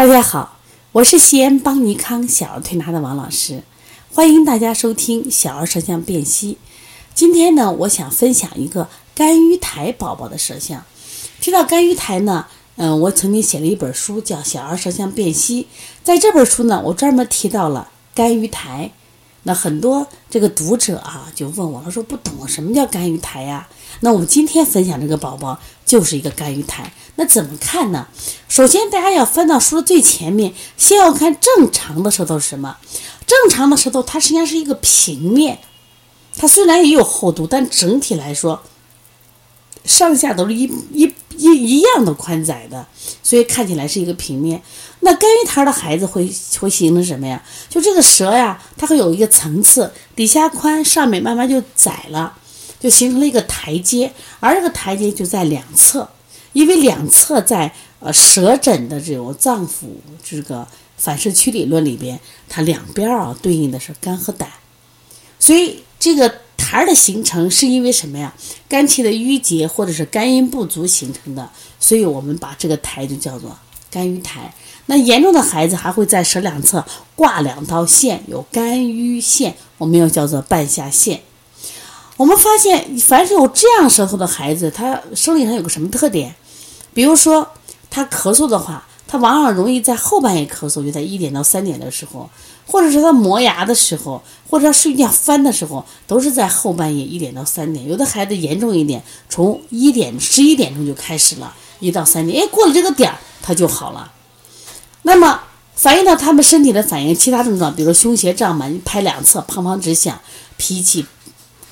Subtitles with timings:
[0.00, 0.56] 大家好，
[0.92, 3.62] 我是西安邦尼康小儿推拿的王老师，
[4.14, 6.56] 欢迎大家收听小儿舌象辨析。
[7.14, 10.84] 今天呢，我想分享一个肝郁苔宝宝的舌象。
[11.42, 15.64] 提到肝郁苔呢，嗯，我曾经写了一本书叫《小儿舌象辨析》，
[16.02, 18.92] 在这本书呢，我专门提到了肝郁苔。
[19.44, 23.66] 那很多这个读者啊，就问我，他说不懂什么叫肝郁苔呀？
[24.00, 26.92] 那我们今天分享这个宝宝就是一个肝郁苔。
[27.16, 28.06] 那怎么看呢？
[28.48, 32.76] 首先，大家要翻到书的最前面，先要看正常的舌头是什么。
[33.26, 35.60] 正常的舌头它实际上是一个平面，
[36.36, 38.62] 它虽然也有厚度，但整体来说，
[39.84, 42.86] 上下都是一一一一样的宽窄的，
[43.22, 44.60] 所以看起来是一个平面。
[45.00, 47.42] 那肝郁苔的孩子会会形成什么呀？
[47.68, 52.36] 就这个舌呀，它会有一个层次，底下宽，上面慢慢就窄了，
[52.78, 56.06] 就形成了一个台阶，而这个台阶就在两侧，
[56.52, 59.86] 因为两侧在呃舌诊的这种脏腑
[60.22, 60.66] 这个
[60.98, 64.50] 反射区理论里边，它两边啊对应的是肝和胆，
[65.38, 66.30] 所以这个
[66.70, 68.32] 苔的形成是因为什么呀？
[68.68, 73.58] 肝气的郁结或者是肝阴不足形成的，所以我们把这个苔就叫做
[73.90, 74.54] 肝郁苔。
[74.86, 76.84] 那严重的孩子还会在舌两侧
[77.16, 81.22] 挂两道线，有肝郁线，我们又叫做半下线。
[82.16, 86.36] 我们发现，凡是有这样舌头的孩子，他生理上有个什么特点？
[86.94, 87.48] 比如说，
[87.90, 92.30] 他咳嗽的话，他往往容易在后半夜咳嗽，就在一点到三点的时候，
[92.64, 97.88] 或者是他磨牙的时候，或者他睡觉翻的时候，都是在后半夜一点到三点。
[97.88, 104.12] 有的孩子严重一点，从一点十一点钟就开始了，一到三点，哎，过了这个点儿，他就好了。
[105.02, 105.40] 那么
[105.74, 110.20] 反映到他们身体的反应，其他症状，比如胸胁胀满、拍两侧、砰砰直响、
[110.56, 111.04] 脾气，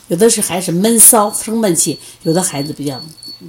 [0.08, 3.00] 有的是还是闷骚、生闷气，有的孩子比较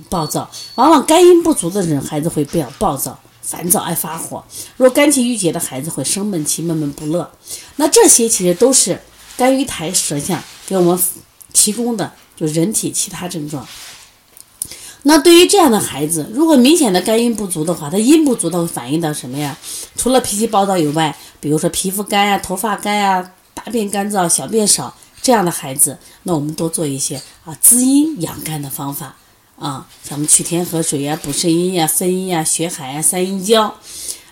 [0.09, 3.17] 暴躁，往往肝阴不足的人，孩子会比较暴躁、
[3.49, 4.43] 烦躁、爱发火；
[4.77, 7.31] 若肝气郁结的孩子会生闷气、闷闷不乐。
[7.77, 9.01] 那这些其实都是
[9.35, 10.99] 肝郁苔舌象给我们
[11.51, 13.65] 提供的，就人体其他症状。
[15.03, 19.57] 那对于这样的孩子，如果明显的肝阴不足的话，他阴不足，他会反映到什么呀？
[19.95, 29.15] 除了脾气暴躁以外，比如说皮肤干呀、头发干呀、大便干燥、小便少这样的孩子，那我们多做一些啊滋阴养肝的方法
[29.59, 33.75] 啊，像我们取天河水呀、补肾阴呀、分阴呀、血海呀、三阴交。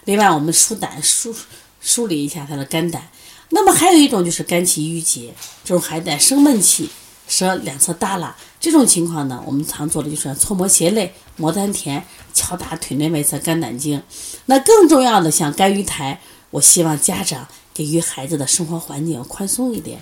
[0.05, 1.35] 另外，我们疏胆疏
[1.81, 3.09] 梳理一下他的肝胆。
[3.49, 5.33] 那么还有一种就是肝气郁结，
[5.63, 6.89] 这种孩子生闷气。
[7.27, 12.01] 舌两侧耷拉，这种情况呢，我们常做的就是搓摩胁肋、摩丹田、
[12.33, 14.01] 敲打腿内外侧肝胆经。
[14.45, 16.21] 那更重要的，像肝郁苔，
[16.51, 20.01] 我希望家长给予孩子的生活环境要宽松一点，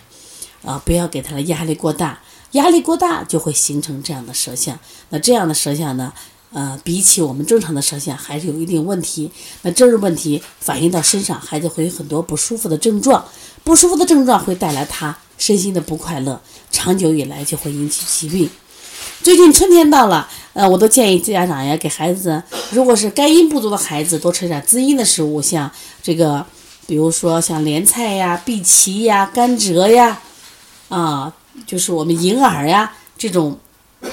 [0.63, 2.19] 啊，不要给他的压力过大，
[2.51, 4.77] 压力过大就会形成这样的舌象。
[5.09, 6.13] 那这样的舌象呢，
[6.53, 9.29] 呃，比起我们正常的舌象还是有一定问题。
[9.63, 13.23] 那这是问题反映到身上，孩子会有很多不舒服的症状，
[13.63, 15.17] 不舒服的症状会带来他。
[15.37, 16.39] 身心的不快乐，
[16.71, 18.49] 长久以来就会引起疾病。
[19.21, 22.41] 最近春天到了，呃，我都建议家长呀，给孩子，
[22.71, 25.69] 如果是肝阴不足的孩子，多吃点滋阴的食物，像
[26.01, 26.45] 这个，
[26.87, 30.21] 比如说像莲菜呀、碧琪呀、甘蔗呀，
[30.87, 31.33] 啊，
[31.65, 33.57] 就是我们银耳呀这种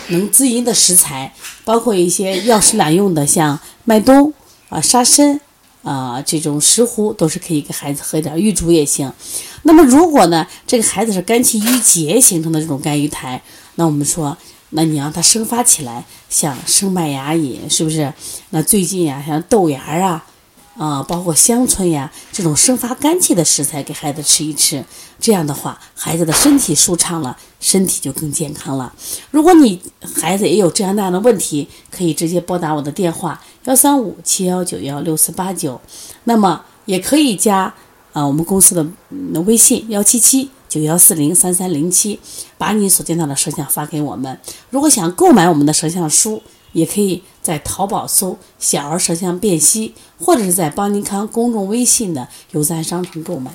[0.08, 4.32] 能滋阴的食材，包括一些药食两用的，像麦冬
[4.69, 5.41] 啊、沙参。
[5.82, 9.12] 啊，这种石斛都是可以给孩子喝点，玉竹也行。
[9.64, 13.42] 那么如果呢，这个孩子是肝气郁结形成的这种肝郁苔，
[13.75, 14.38] 那我们说，
[14.70, 18.14] 那你让他生发起来，像生麦芽饮，是不是？
[18.50, 20.25] 那最近呀，像豆芽啊。
[20.78, 24.83] 啊，包括香椿呀这种生发肝气的食材，给孩子吃一吃。
[25.21, 28.93] 这样的话，孩子的身体舒畅了，身体就更健康了。
[29.31, 29.81] 如果你
[30.16, 35.81] 孩子也有这样那样的问题，可以直接拨打我的电话幺三五七幺九幺六四八九，
[36.25, 37.72] 那么也可以加
[38.12, 38.84] 啊我们公司的
[39.43, 42.19] 微信幺七七九幺四零三三零七，
[42.56, 44.41] 把你所见到的摄像发给我们。
[44.71, 46.43] 如果想购买我们的摄像书。
[46.72, 53.52] 也可以在淘宝搜“小儿舌象辨析”，或者是在邦尼康公众微信的有赞商城购买。